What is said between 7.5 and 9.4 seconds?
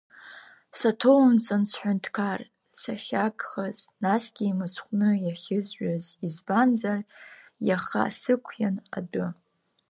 иаха сықәиан адәы.